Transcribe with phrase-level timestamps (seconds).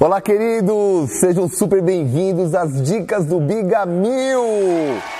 [0.00, 1.10] Olá, queridos!
[1.10, 4.40] Sejam super bem-vindos às dicas do Bigamil!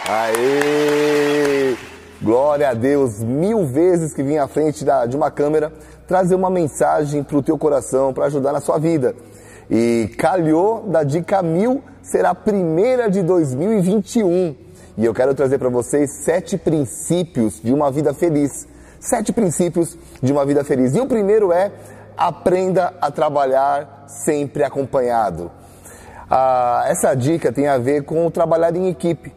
[0.08, 1.76] Aê!
[2.22, 3.22] Glória a Deus!
[3.22, 5.70] Mil vezes que vim à frente da, de uma câmera
[6.08, 9.14] trazer uma mensagem para o teu coração, para ajudar na sua vida.
[9.70, 14.56] E calhou da dica mil será a primeira de 2021.
[14.96, 18.66] E eu quero trazer para vocês sete princípios de uma vida feliz.
[19.04, 20.94] Sete princípios de uma vida feliz.
[20.94, 21.70] E o primeiro é
[22.16, 25.50] aprenda a trabalhar sempre acompanhado.
[26.30, 29.30] Ah, essa dica tem a ver com trabalhar em equipe.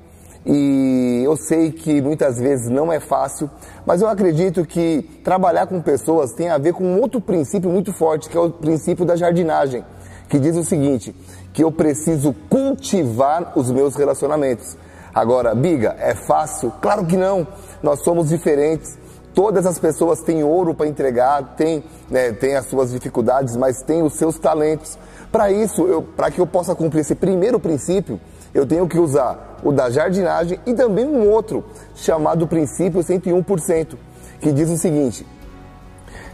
[0.46, 3.50] E eu sei que muitas vezes não é fácil,
[3.86, 8.30] mas eu acredito que trabalhar com pessoas tem a ver com outro princípio muito forte,
[8.30, 9.84] que é o princípio da jardinagem,
[10.30, 11.14] que diz o seguinte:
[11.52, 14.78] que eu preciso cultivar os meus relacionamentos.
[15.14, 16.72] Agora, Biga, é fácil?
[16.82, 17.46] Claro que não.
[17.84, 18.98] Nós somos diferentes.
[19.34, 24.02] Todas as pessoas têm ouro para entregar, têm, né, têm as suas dificuldades, mas têm
[24.02, 24.98] os seus talentos.
[25.32, 28.20] Para isso, para que eu possa cumprir esse primeiro princípio,
[28.54, 31.64] eu tenho que usar o da jardinagem e também um outro,
[31.96, 33.96] chamado princípio 101%,
[34.40, 35.26] que diz o seguinte: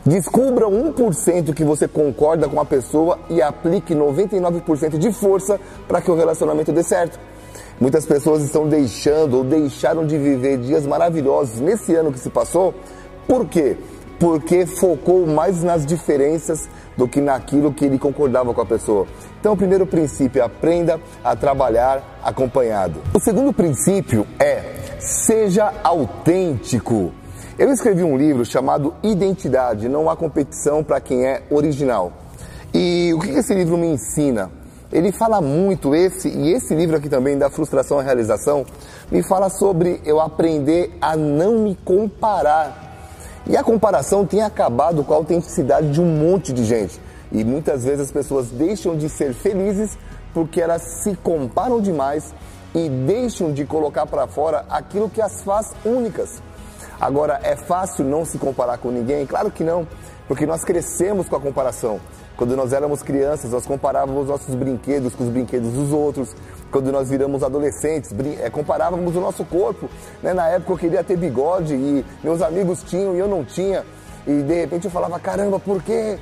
[0.06, 6.12] Descubra 1% que você concorda com a pessoa e aplique 99% de força para que
[6.12, 7.18] o relacionamento dê certo.
[7.80, 12.74] Muitas pessoas estão deixando ou deixaram de viver dias maravilhosos nesse ano que se passou.
[13.28, 13.78] Por quê?
[14.20, 19.08] Porque focou mais nas diferenças do que naquilo que ele concordava com a pessoa.
[19.40, 23.02] Então, o primeiro princípio é aprenda a trabalhar acompanhado.
[23.14, 24.64] O segundo princípio é
[25.00, 27.12] seja autêntico.
[27.58, 32.14] Eu escrevi um livro chamado Identidade, não há competição para quem é original.
[32.74, 34.50] E o que esse livro me ensina?
[34.94, 38.64] Ele fala muito esse e esse livro aqui também da frustração à realização
[39.12, 42.94] me fala sobre eu aprender a não me comparar.
[43.48, 47.02] E a comparação tem acabado com a autenticidade de um monte de gente.
[47.32, 49.98] E muitas vezes as pessoas deixam de ser felizes
[50.32, 52.34] porque elas se comparam demais
[52.76, 56.42] e deixam de colocar para fora aquilo que as faz únicas.
[57.00, 59.26] Agora, é fácil não se comparar com ninguém?
[59.26, 59.88] Claro que não,
[60.28, 62.00] porque nós crescemos com a comparação.
[62.36, 66.36] Quando nós éramos crianças, nós comparávamos nossos brinquedos com os brinquedos dos outros.
[66.72, 68.12] Quando nós viramos adolescentes,
[68.42, 69.88] é, comparávamos o nosso corpo.
[70.22, 70.34] Né?
[70.34, 73.86] Na época eu queria ter bigode e meus amigos tinham e eu não tinha.
[74.26, 76.18] E de repente eu falava, caramba, por quê?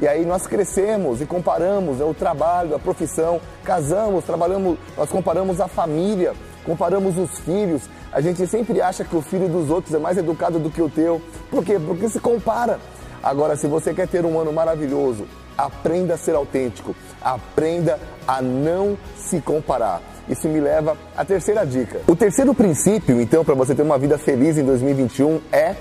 [0.00, 5.60] E aí nós crescemos e comparamos né, o trabalho, a profissão, casamos, trabalhamos, nós comparamos
[5.60, 7.82] a família, comparamos os filhos.
[8.12, 10.88] A gente sempre acha que o filho dos outros é mais educado do que o
[10.88, 11.20] teu.
[11.50, 11.78] Por quê?
[11.78, 12.78] Porque se compara.
[13.22, 15.26] Agora, se você quer ter um ano maravilhoso,
[15.56, 20.02] aprenda a ser autêntico, aprenda a não se comparar.
[20.28, 22.00] Isso me leva à terceira dica.
[22.06, 25.74] O terceiro princípio, então, para você ter uma vida feliz em 2021 é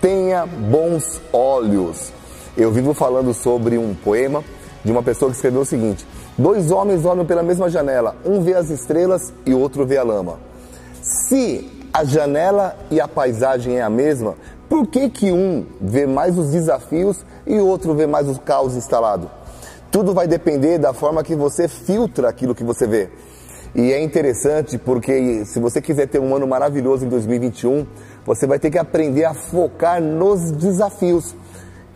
[0.00, 2.12] tenha bons olhos.
[2.56, 4.42] Eu vivo falando sobre um poema
[4.84, 6.06] de uma pessoa que escreveu o seguinte:
[6.38, 10.38] Dois homens olham pela mesma janela, um vê as estrelas e outro vê a lama.
[11.02, 14.36] Se a janela e a paisagem é a mesma,
[14.68, 18.76] por que, que um vê mais os desafios e o outro vê mais o caos
[18.76, 19.28] instalado?
[19.90, 23.08] Tudo vai depender da forma que você filtra aquilo que você vê.
[23.74, 27.84] E é interessante porque se você quiser ter um ano maravilhoso em 2021,
[28.24, 31.34] você vai ter que aprender a focar nos desafios.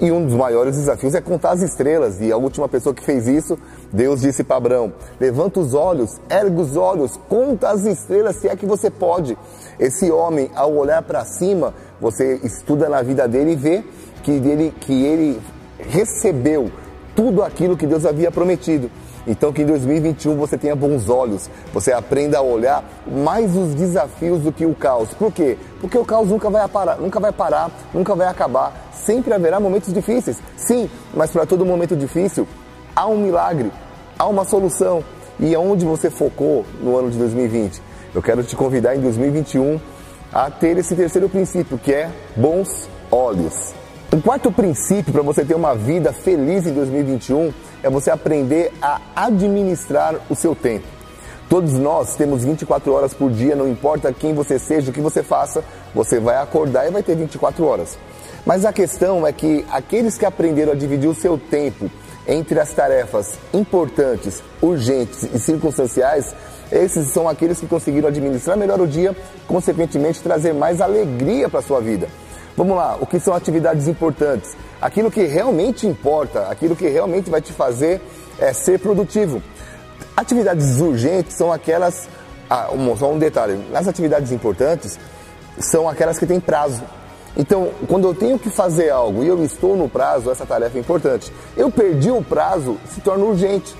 [0.02, 2.20] E um dos maiores desafios é contar as estrelas.
[2.20, 3.56] E a última pessoa que fez isso,
[3.92, 8.56] Deus disse para Abraão: levanta os olhos, ergue os olhos, conta as estrelas se é
[8.56, 9.38] que você pode.
[9.78, 13.84] Esse homem, ao olhar para cima, você estuda na vida dele e vê
[14.24, 15.40] que ele, que ele
[15.78, 16.69] recebeu
[17.14, 18.90] tudo aquilo que Deus havia prometido.
[19.27, 24.41] Então que em 2021 você tenha bons olhos, você aprenda a olhar mais os desafios
[24.41, 25.10] do que o caos.
[25.15, 25.56] Por quê?
[25.81, 28.91] Porque o caos nunca vai parar, nunca vai parar, nunca vai acabar.
[28.93, 30.38] Sempre haverá momentos difíceis.
[30.56, 32.47] Sim, mas para todo momento difícil
[32.94, 33.72] há um milagre,
[34.19, 35.05] há uma solução.
[35.38, 37.82] E aonde você focou no ano de 2020?
[38.15, 39.81] Eu quero te convidar em 2021
[40.32, 43.75] a ter esse terceiro princípio, que é bons olhos.
[44.12, 47.50] O quarto princípio para você ter uma vida feliz em 2021
[47.82, 50.85] é você aprender a administrar o seu tempo.
[51.49, 55.23] Todos nós temos 24 horas por dia, não importa quem você seja, o que você
[55.23, 55.64] faça,
[55.94, 57.99] você vai acordar e vai ter 24 horas.
[58.44, 61.91] Mas a questão é que aqueles que aprenderam a dividir o seu tempo
[62.29, 66.35] entre as tarefas importantes, urgentes e circunstanciais,
[66.70, 69.17] esses são aqueles que conseguiram administrar melhor o dia,
[69.49, 72.08] consequentemente trazer mais alegria para a sua vida.
[72.56, 74.54] Vamos lá, o que são atividades importantes?
[74.81, 78.00] Aquilo que realmente importa, aquilo que realmente vai te fazer
[78.38, 79.43] é, ser produtivo.
[80.16, 82.08] Atividades urgentes são aquelas.
[82.50, 84.99] Ah, um, só um detalhe: nas atividades importantes,
[85.58, 86.82] são aquelas que têm prazo.
[87.34, 90.81] Então, quando eu tenho que fazer algo e eu estou no prazo, essa tarefa é
[90.81, 91.32] importante.
[91.56, 93.75] Eu perdi o prazo, se torna urgente.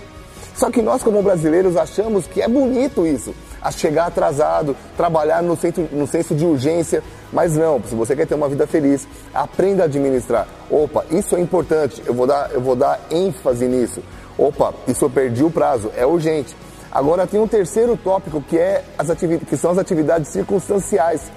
[0.54, 5.56] Só que nós, como brasileiros, achamos que é bonito isso, a chegar atrasado, trabalhar no,
[5.56, 7.03] centro, no senso de urgência.
[7.32, 10.47] Mas não, se você quer ter uma vida feliz, aprenda a administrar.
[10.70, 14.03] Opa, isso é importante, eu vou dar, eu vou dar ênfase nisso.
[14.37, 16.56] Opa, isso eu perdi o prazo, é urgente.
[16.91, 19.09] Agora tem um terceiro tópico que, é as
[19.49, 21.32] que são as atividades circunstanciais.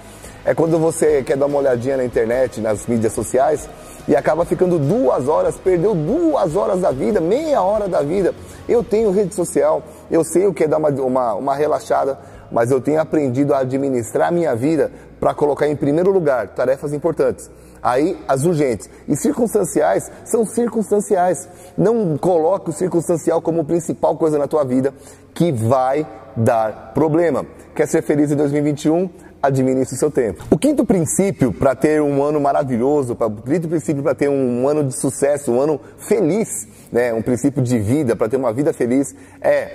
[0.45, 3.67] É quando você quer dar uma olhadinha na internet, nas mídias sociais,
[4.07, 8.31] e acaba ficando duas horas, perdeu duas horas da vida, meia hora da vida.
[8.69, 9.81] Eu tenho rede social,
[10.11, 12.19] eu sei o que é dar uma, uma, uma relaxada,
[12.51, 17.49] mas eu tenho aprendido a administrar minha vida para colocar em primeiro lugar tarefas importantes.
[17.81, 18.87] Aí, as urgentes.
[19.07, 21.49] E circunstanciais são circunstanciais.
[21.75, 24.93] Não coloque o circunstancial como principal coisa na tua vida
[25.33, 26.05] que vai
[26.35, 27.45] dar problema.
[27.75, 29.09] Quer ser feliz em 2021?
[29.45, 30.43] Administre o seu tempo.
[30.49, 34.83] O quinto princípio para ter um ano maravilhoso, o quinto princípio para ter um ano
[34.83, 39.15] de sucesso, um ano feliz, né, um princípio de vida, para ter uma vida feliz,
[39.41, 39.71] é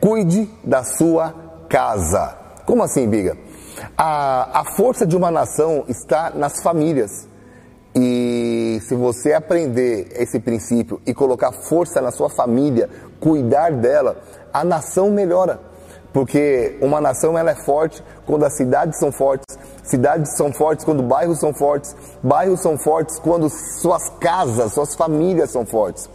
[0.00, 1.34] cuide da sua
[1.68, 2.36] casa.
[2.66, 3.36] Como assim, Biga?
[3.96, 7.28] A, a força de uma nação está nas famílias.
[7.94, 14.16] E se você aprender esse princípio e colocar força na sua família, cuidar dela,
[14.52, 15.60] a nação melhora.
[16.14, 21.02] Porque uma nação ela é forte quando as cidades são fortes, cidades são fortes quando
[21.02, 26.08] bairros são fortes, bairros são fortes quando suas casas, suas famílias são fortes.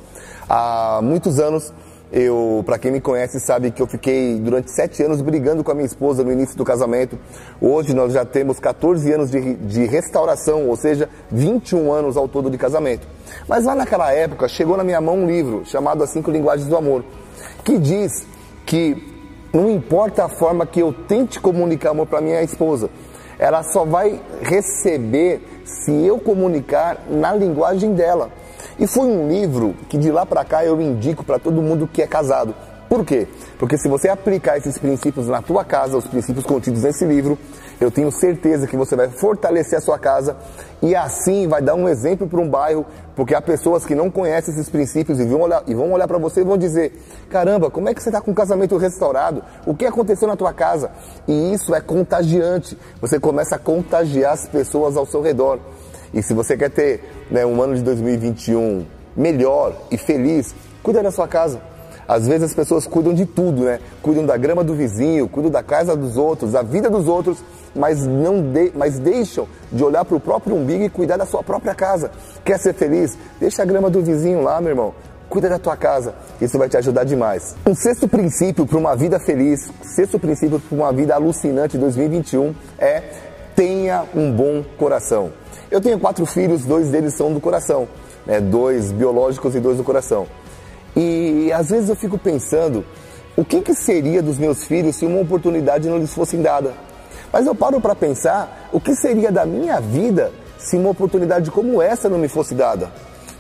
[0.48, 1.74] Há muitos anos,
[2.13, 5.75] eu, para quem me conhece, sabe que eu fiquei durante sete anos brigando com a
[5.75, 7.19] minha esposa no início do casamento.
[7.60, 12.50] Hoje nós já temos 14 anos de, de restauração, ou seja, 21 anos ao todo
[12.50, 13.06] de casamento.
[13.50, 16.78] Mas lá naquela época chegou na minha mão um livro chamado As Cinco Linguagens do
[16.78, 17.04] Amor,
[17.66, 18.25] que diz
[18.66, 19.19] que
[19.54, 22.90] não importa a forma que eu tente comunicar amor para minha esposa,
[23.38, 28.30] ela só vai receber se eu comunicar na linguagem dela.
[28.78, 32.01] E foi um livro que de lá para cá eu indico para todo mundo que
[32.01, 32.54] é casado.
[32.90, 33.28] Por quê?
[33.60, 37.38] Porque se você aplicar esses princípios na tua casa, os princípios contidos nesse livro,
[37.80, 40.36] eu tenho certeza que você vai fortalecer a sua casa
[40.82, 42.84] e assim vai dar um exemplo para um bairro,
[43.16, 46.44] porque há pessoas que não conhecem esses princípios e vão olhar, olhar para você e
[46.44, 46.92] vão dizer:
[47.30, 49.44] caramba, como é que você está com o casamento restaurado?
[49.68, 50.90] O que aconteceu na tua casa?
[51.28, 52.76] E isso é contagiante.
[53.00, 55.60] Você começa a contagiar as pessoas ao seu redor.
[56.12, 58.84] E se você quer ter né, um ano de 2021
[59.16, 61.69] melhor e feliz, cuida da sua casa.
[62.10, 63.80] Às vezes as pessoas cuidam de tudo, né?
[64.02, 67.38] Cuidam da grama do vizinho, cuidam da casa dos outros, da vida dos outros,
[67.76, 71.44] mas não de, mas deixam de olhar para o próprio umbigo e cuidar da sua
[71.44, 72.10] própria casa.
[72.44, 73.16] Quer ser feliz?
[73.40, 74.94] Deixa a grama do vizinho lá, meu irmão.
[75.30, 77.56] Cuida da tua casa, isso vai te ajudar demais.
[77.68, 83.04] Um sexto princípio para uma vida feliz, sexto princípio para uma vida alucinante 2021 é
[83.56, 85.32] tenha um bom coração.
[85.70, 87.88] Eu tenho quatro filhos, dois deles são do coração,
[88.26, 88.42] né?
[88.42, 90.26] dois biológicos e dois do coração.
[90.96, 92.86] E às vezes eu fico pensando,
[93.36, 96.74] o que, que seria dos meus filhos se uma oportunidade não lhes fosse dada?
[97.32, 101.82] Mas eu paro para pensar, o que seria da minha vida se uma oportunidade como
[101.82, 102.92] essa não me fosse dada?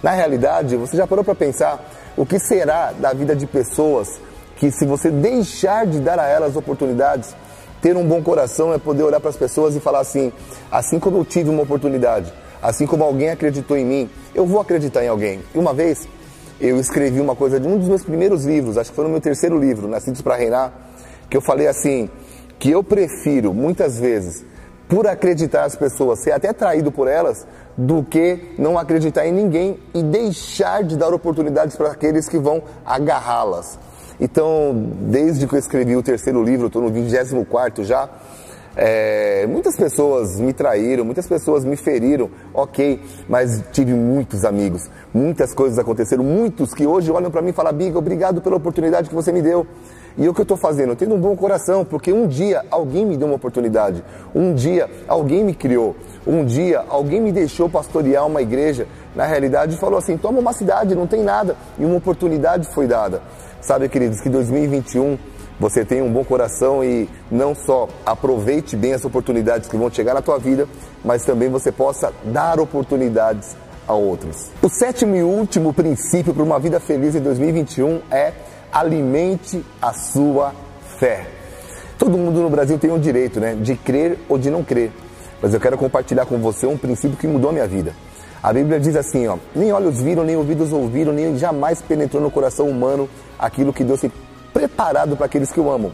[0.01, 1.83] Na realidade, você já parou para pensar
[2.15, 4.19] o que será da vida de pessoas
[4.55, 7.33] que se você deixar de dar a elas oportunidades,
[7.81, 10.33] ter um bom coração é poder olhar para as pessoas e falar assim,
[10.69, 15.03] assim como eu tive uma oportunidade, assim como alguém acreditou em mim, eu vou acreditar
[15.03, 15.41] em alguém.
[15.55, 16.07] E uma vez
[16.59, 19.21] eu escrevi uma coisa de um dos meus primeiros livros, acho que foi no meu
[19.21, 20.73] terceiro livro, Nascidos para Reinar,
[21.29, 22.09] que eu falei assim,
[22.57, 24.43] que eu prefiro muitas vezes,
[24.87, 27.45] por acreditar as pessoas, ser até traído por elas,
[27.77, 32.61] do que não acreditar em ninguém e deixar de dar oportunidades para aqueles que vão
[32.85, 33.79] agarrá-las.
[34.19, 38.09] Então, desde que eu escrevi o terceiro livro, estou no 24 já,
[38.75, 45.53] é, muitas pessoas me traíram, muitas pessoas me feriram, ok, mas tive muitos amigos, muitas
[45.53, 49.15] coisas aconteceram, muitos que hoje olham para mim e falam, Biga, obrigado pela oportunidade que
[49.15, 49.65] você me deu.
[50.17, 50.89] E o que eu estou fazendo?
[50.89, 54.03] Eu tenho um bom coração, porque um dia alguém me deu uma oportunidade,
[54.35, 55.95] um dia alguém me criou,
[56.27, 58.85] um dia alguém me deixou pastorear uma igreja,
[59.15, 63.21] na realidade falou assim, toma uma cidade, não tem nada, e uma oportunidade foi dada.
[63.61, 65.17] Sabe, queridos, que 2021
[65.59, 70.13] você tenha um bom coração e não só aproveite bem as oportunidades que vão chegar
[70.13, 70.67] na tua vida,
[71.03, 74.51] mas também você possa dar oportunidades a outros.
[74.61, 78.31] O sétimo e último princípio para uma vida feliz em 2021 é
[78.71, 80.53] alimente a sua
[80.97, 81.25] fé.
[81.97, 84.91] Todo mundo no Brasil tem o direito, né, de crer ou de não crer.
[85.41, 87.93] Mas eu quero compartilhar com você um princípio que mudou a minha vida.
[88.41, 92.31] A Bíblia diz assim, ó, nem olhos viram, nem ouvidos ouviram, nem jamais penetrou no
[92.31, 93.99] coração humano aquilo que Deus
[94.53, 95.91] preparado para aqueles que o amam.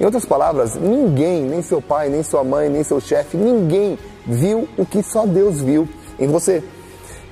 [0.00, 4.68] Em outras palavras, ninguém, nem seu pai, nem sua mãe, nem seu chefe, ninguém viu
[4.76, 5.88] o que só Deus viu
[6.18, 6.62] em você.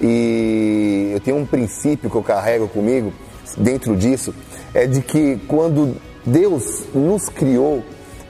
[0.01, 3.13] E eu tenho um princípio que eu carrego comigo
[3.57, 4.35] dentro disso,
[4.75, 7.83] é de que quando Deus nos criou,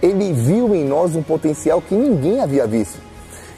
[0.02, 3.00] Ele viu em nós um potencial que ninguém havia visto.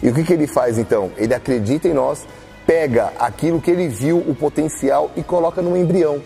[0.02, 1.10] E o que, que Ele faz então?
[1.16, 2.24] Ele acredita em nós,
[2.64, 6.22] pega aquilo que Ele viu, o potencial, e coloca no embrião.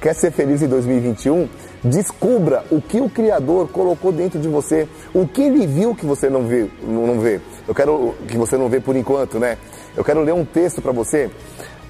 [0.00, 1.48] Quer ser feliz em 2021?
[1.82, 6.28] Descubra o que o Criador colocou dentro de você, o que Ele viu que você
[6.28, 7.40] não vê, não vê.
[7.66, 9.58] Eu quero que você não vê por enquanto, né?
[9.96, 11.30] Eu quero ler um texto para você.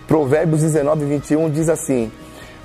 [0.06, 2.10] Provérbios 19, 21 diz assim: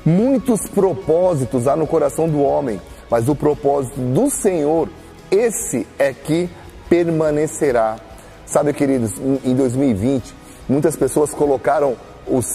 [0.05, 4.89] Muitos propósitos há no coração do homem, mas o propósito do Senhor,
[5.29, 6.49] esse é que
[6.89, 7.97] permanecerá.
[8.45, 9.13] Sabe, queridos,
[9.45, 10.33] em 2020,
[10.67, 11.95] muitas pessoas colocaram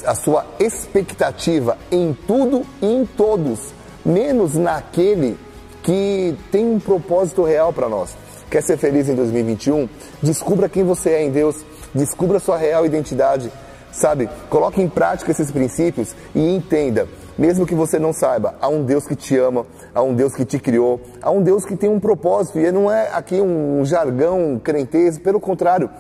[0.07, 3.73] a sua expectativa em tudo e em todos,
[4.07, 5.37] menos naquele
[5.83, 8.17] que tem um propósito real para nós.
[8.49, 9.89] Quer ser feliz em 2021?
[10.23, 11.57] Descubra quem você é em Deus,
[11.93, 13.51] descubra sua real identidade,
[13.91, 14.31] sabe?
[14.49, 19.07] Coloque em prática esses princípios e entenda, mesmo que você não saiba, há um Deus
[19.07, 21.99] que te ama, há um Deus que te criou, há um Deus que tem um
[21.99, 25.91] propósito e não é aqui um jargão crentez, pelo contrário.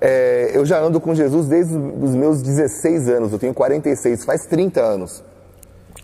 [0.00, 4.44] É, eu já ando com Jesus desde os meus 16 anos, eu tenho 46, faz
[4.44, 5.24] 30 anos.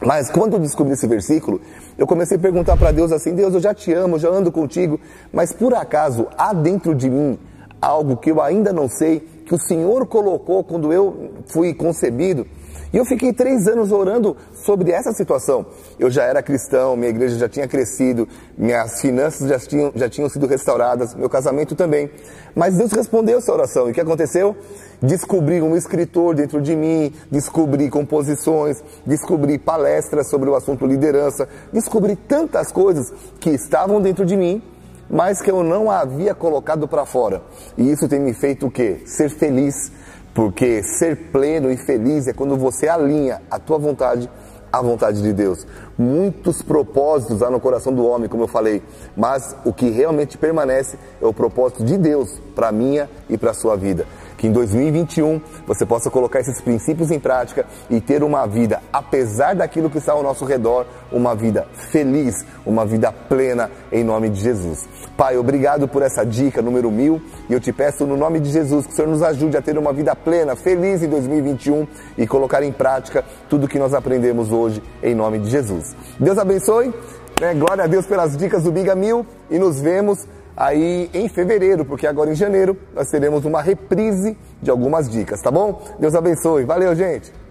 [0.01, 1.61] Mas quando eu descobri esse versículo,
[1.97, 4.99] eu comecei a perguntar para Deus assim: Deus, eu já te amo, já ando contigo,
[5.33, 7.39] mas por acaso há dentro de mim
[7.81, 12.47] algo que eu ainda não sei, que o Senhor colocou quando eu fui concebido?
[12.93, 15.67] E eu fiquei três anos orando sobre essa situação.
[15.99, 20.29] Eu já era cristão, minha igreja já tinha crescido, minhas finanças já tinham, já tinham
[20.29, 22.11] sido restauradas, meu casamento também.
[22.55, 23.89] Mas Deus respondeu essa oração.
[23.89, 24.57] E o que aconteceu?
[25.03, 32.15] Descobri um escritor dentro de mim, descobri composições, descobri palestras sobre o assunto liderança, descobri
[32.17, 34.63] tantas coisas que estavam dentro de mim,
[35.11, 37.43] mas que eu não havia colocado para fora.
[37.77, 39.03] E isso tem me feito o quê?
[39.05, 39.93] Ser feliz
[40.35, 44.29] porque ser pleno e feliz é quando você alinha a tua vontade
[44.73, 45.65] à vontade de Deus.
[45.97, 48.83] Muitos propósitos há no coração do homem, como eu falei,
[49.17, 53.55] mas o que realmente permanece é o propósito de Deus para minha e para a
[53.55, 54.05] sua vida
[54.45, 59.55] que em 2021 você possa colocar esses princípios em prática e ter uma vida, apesar
[59.55, 64.39] daquilo que está ao nosso redor, uma vida feliz, uma vida plena, em nome de
[64.39, 64.87] Jesus.
[65.17, 68.87] Pai, obrigado por essa dica número mil e eu te peço no nome de Jesus
[68.87, 71.87] que o Senhor nos ajude a ter uma vida plena, feliz em 2021
[72.19, 75.97] e colocar em prática tudo que nós aprendemos hoje, em nome de Jesus.
[76.21, 76.93] Deus abençoe.
[77.41, 77.55] Né?
[77.55, 82.07] Glória a Deus pelas dicas do Biga Mil e nos vemos aí em fevereiro, porque
[82.07, 85.83] agora em janeiro nós teremos uma reprise de algumas dicas, tá bom?
[85.99, 86.65] Deus abençoe.
[86.65, 87.44] Valeu, gente!